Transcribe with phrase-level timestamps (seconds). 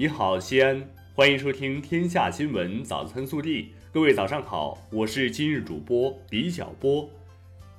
[0.00, 3.62] 你好，西安，欢迎收听《天下新闻早餐速递》。
[3.92, 7.10] 各位早上好，我是今日主播李小波。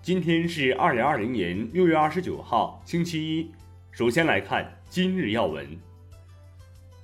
[0.01, 3.49] 今天是二零二零年六月二十九号，星期一。
[3.93, 5.65] 首先来看今日要闻。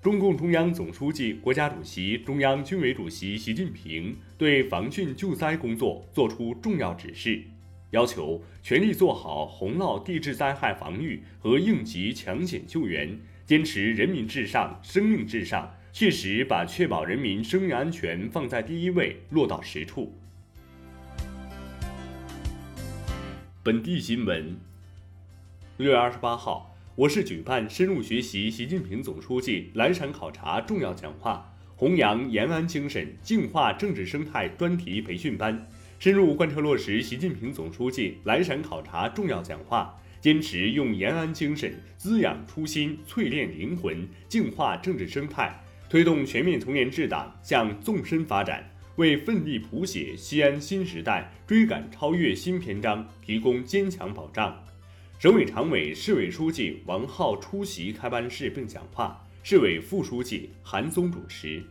[0.02, 7.42] 中共中央总书记、国家主席、中央军委主席习近平对防汛救灾工作作出重要指示，
[7.92, 13.18] 要求全力做好洪涝地质灾害防御和应急抢险救援。
[13.46, 20.18] 坚持人民至上、生命至上，切实把确保人民生命安全放在第一位落到实处。
[23.62, 24.58] 本地新闻：
[25.78, 35.68] 六月二十八号，我市举办深入学习习近平总书记蓝陕考察重要讲话、弘扬延安精神、净化政治生态专题培训班，
[36.00, 40.02] 深入贯彻落实习近平总书记蓝陕考察重要讲话。
[40.26, 54.60] 坚持用延安精神滋养初心、淬炼灵魂、净化政治生态，推动全面从严治党向纵深发展，为奋力谱写西安新时代、追赶超越新篇章提供坚强保障。
[55.20, 61.62] 省委常委、市委书记王浩出席开班式并讲话，市委副书记韩松主持。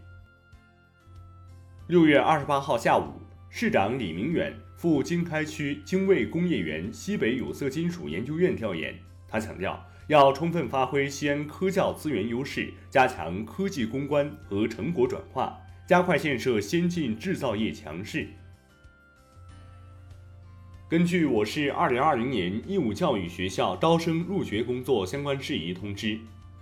[1.88, 3.14] 六月二十八号下午，
[3.56, 4.52] 市长李明远。
[4.74, 8.92] 赴经开区精卫工业园西北有色金属研究院调研，
[9.28, 18.26] 他强调要充分发挥西安科教资源优势，加强科技攻关和成果转化，加快建设先进制造业强市。
[20.90, 26.18] 根据我市二零二零年义务教育学校招生入学工作相关事宜通知，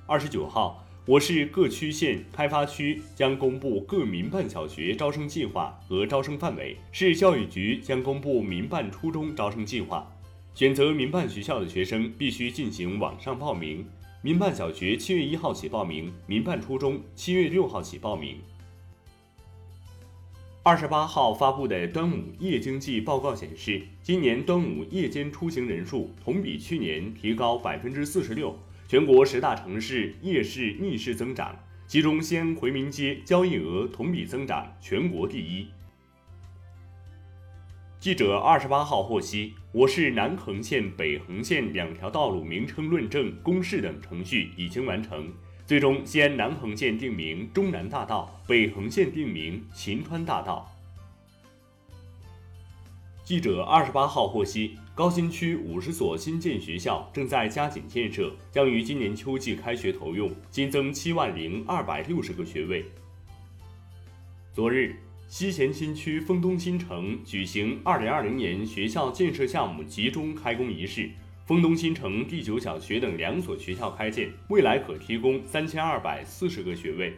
[0.07, 0.87] 二十九号。
[1.05, 10.08] 我市各区县开发区将公布各民办小学招生计划和招生范围，市教育局将公布民办初中招生计划。
[10.55, 13.84] 选择民办学校的学生必须进行网上报名，
[14.23, 18.36] 民办小学七月一号起报名，民办初中七月六号起报名。
[20.62, 28.57] 二十八号发布的端午夜经济报告显示，今年端午夜间出行人数同比去年提高百分之四十六。
[28.92, 35.67] 全国十大城市夜市逆势增长，其中西安回民街交易额同比增长全国第一。
[37.98, 45.33] 记者二十八号获悉，我市南横线、北横线两条道路名称论证公示等程序已经完成，
[45.64, 50.70] 最终西安南横线定名中南大道，北横线定名秦川大道。
[53.33, 54.77] 记者二十八号获悉。
[54.95, 62.85] 高新区五十所新建学校正在加紧建设，将于今年秋季开学投用，新增七万零二百六十个学位。
[64.53, 64.97] 昨日，
[65.29, 71.09] 西咸新区丰东新城举行二零二零年学校建设项目集中开工仪式，
[71.47, 77.15] 丰东新城第九小学等两所学校开建，未来可提供三千二百四十个学位。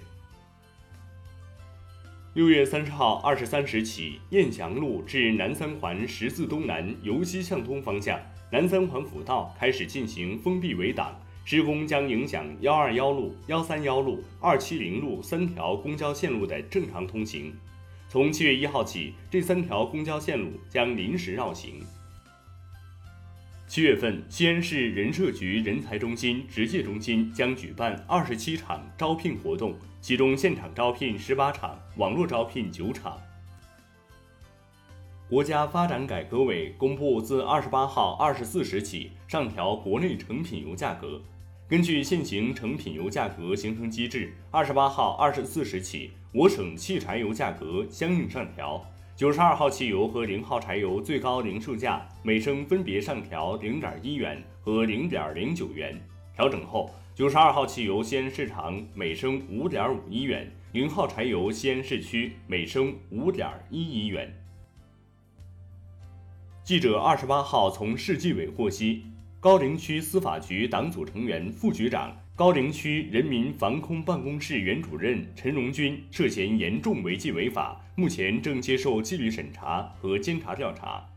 [2.35, 8.19] 六月三十号二十三时起，雁翔路至南三环十字东南由西向东方向
[8.51, 17.55] 南三环辅道开始进行封闭围挡，施工将影响幺二幺路、幺三幺路、二七零路三条公交线路的正常通行。
[18.09, 21.75] 从七月一号起，这三条公交线路将临时绕行。
[23.67, 33.19] 七月份，西安市人社局人才中心职介中心将举办二十七场招聘活动，其中现场招聘十八场，网络招聘九场。
[35.29, 41.21] 国家发展改革委公布，自二十八号二十四时起上调国内成品油价格。
[41.67, 48.85] 根据现行成品油价格形成机制，二十八号二十四时起，我省汽柴油价格相应上调。
[49.17, 55.97] 九十二号汽油和零号柴油最高零售价每升分别上调零点一元和零点零九元。
[56.35, 64.35] 调整后，九十二号汽油西安市场每升五点五一元，零号柴油西安市区每升五点一一元。
[66.65, 69.05] 记者二十八号从市纪委获悉，
[69.39, 72.17] 高陵区司法局党组成员、副局长。
[72.37, 81.09] 高陵区人民防空办公室原主任陈荣军涉嫌严重违纪违法，目前正接受纪律审查和监察调查。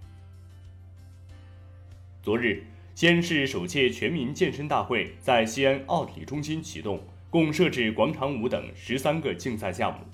[2.22, 10.06] 昨日，西安市首届全民健身大会在西安奥体中心启动，共设置广场舞等十三个竞赛项目。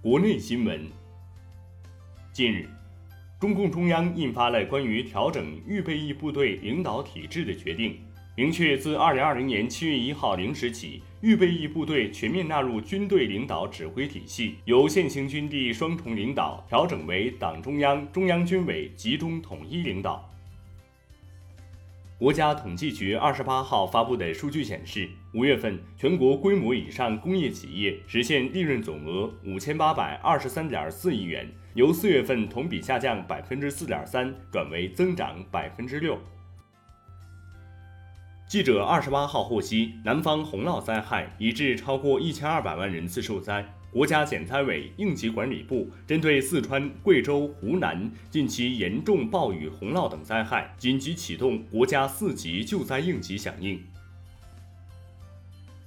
[0.00, 0.90] 国内新闻，
[2.32, 2.66] 近日。
[3.40, 7.96] 中共中央印发了关于调整预备役部队领导体制的决定，
[8.34, 20.28] 明确自二零二零年七月一号零时起，预备役部队全面纳入军队领导指挥体系，由现行军地双重领导调整为党中央、中央军委集中统一领导。
[22.18, 36.18] 国家统计局二十八号发布的数据显示，五月份全国规模以上工业企业实现利润总额五千八百二十三点四亿元，由四月份同比下降百分之四点三转为增长百分之六。
[38.48, 43.64] 记者二十八号获悉，南方洪涝灾害已致超过一千二百万人次受灾。
[43.92, 53.80] 国家减灾委应急管理部针对四川、贵州、湖南近期严重暴雨、洪涝等灾害，紧急启动国家四级救灾应急响应。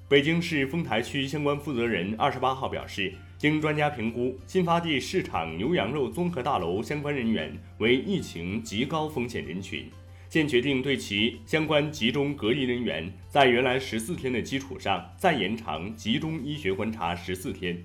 [0.07, 9.89] 北京市丰台区相关负责人二十八号表示，经专家评估，新发地市场牛羊肉综合大楼相关人员为疫情极高风险人群。
[10.29, 17.83] 现决定对其相关集中隔离人员，在原来十四天的基础上，再延长集中医学观察十四天。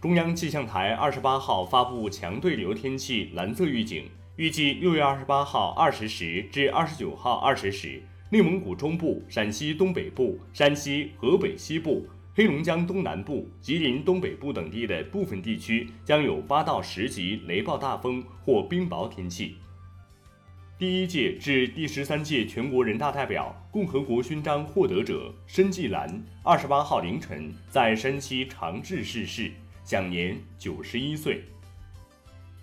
[0.00, 12.06] 中央气象台二十八号发布强对流天气蓝色预警，预计六月二十八号二十时至二十九号二十时，内蒙古中部、陕西东北部、山西、河北西部、
[12.38, 19.56] 黑龙江东南部、吉林东北部等地的部分地区将有八到十级雷暴大风或冰雹天气。
[20.78, 29.50] 第一届至第十三届全国人大代表、共和国勋章获得者申纪兰，二十八号凌晨在山西长治逝世，
[29.82, 31.42] 享年九十一岁。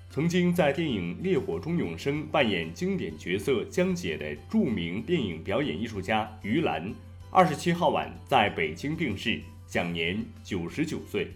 [0.10, 6.96] 曾经在电影《烈火中永生》扮演经典角色江姐的著名电影表演艺术家于兰，
[7.30, 11.28] 二十七号晚在北京病逝，享年九十九岁。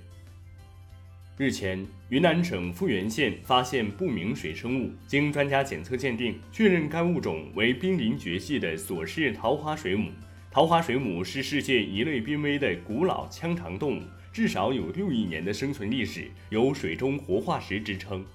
[1.38, 10.12] 日前，云南省富源县发现不明水生物，经专家检测鉴定，确认该物种为濒临绝迹的索氏桃花水母。
[10.52, 14.04] 桃花水母是世界一类濒危的古老腔肠动物，
[14.34, 18.26] 至少有六亿年的生存历史，有“水中活化石”之称。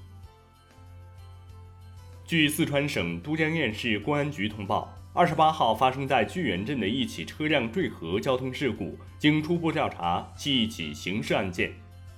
[2.24, 11.72] 据四川省都江堰市公安局通报，二十八号发生在巨源镇的一起车辆坠河交通事故，经初步调查，系一起刑事案件。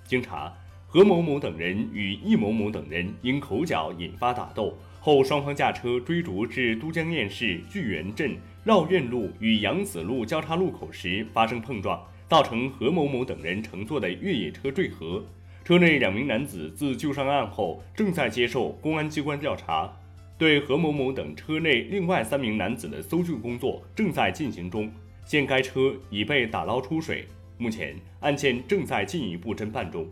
[0.06, 0.50] 经查。
[0.88, 8.34] 何某某等人与易某某等人因口角引发打斗，后双方驾车追逐至都江堰市巨源镇
[8.64, 15.22] 绕院路与杨子路交叉路口时发生碰撞，造成何某某等人乘坐的越野车坠河。
[15.64, 19.92] 车内两名男子自救上岸后正在接受公安机关调查，
[20.38, 24.92] 对何某某等车内另外三名男子的搜救工作正在进行中，
[25.24, 30.06] 现该车已被打捞出水，目前案件正在进一步侦办中。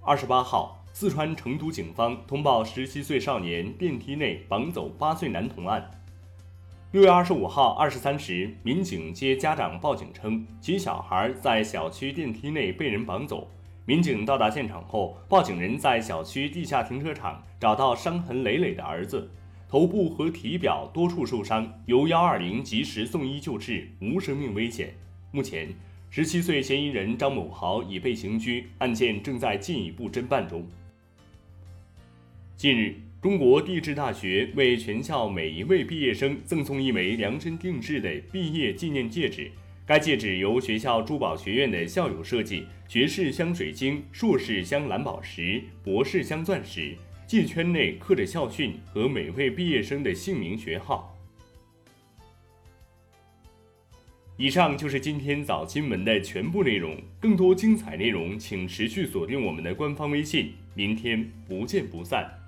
[0.00, 5.88] 二十八号，四川成都警方通报十七岁少年电梯内绑走八岁男童案。
[6.90, 13.48] 六月二十五号二十三时，民警接家长报警称，其小孩在小区电梯内被人绑走。
[13.84, 19.30] 民警到达现场后，报警人在小区地下停车场找到伤痕累累的儿子，
[19.68, 24.94] 头部和体表多处受伤，由幺二零及时送医救治，无生命危险。
[25.30, 25.68] 目前。
[26.14, 30.62] 十七岁嫌疑人张某豪已被刑拘，案件正在进一步侦办中。
[32.54, 39.50] 近日，中国地质大学为全校每一位毕业生赠送一枚量身定制的毕业纪念戒指。
[39.92, 46.96] 该戒指由学校珠宝学院的校友设计，学士镶水晶，硕士镶蓝宝石，博士镶钻石，
[47.26, 51.14] 戒圈内刻着校训和每位毕业生的姓名学号。
[54.38, 56.96] 以上就是今天早新闻的全部内容。
[57.20, 60.54] 更多精彩内容，请持续锁定我们的官方微信。
[60.72, 62.41] 明天不见不散。